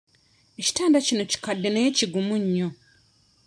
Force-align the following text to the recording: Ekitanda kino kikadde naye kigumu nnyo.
Ekitanda 0.59 0.97
kino 1.07 1.23
kikadde 1.31 1.69
naye 1.71 1.89
kigumu 1.97 2.35
nnyo. 2.43 2.69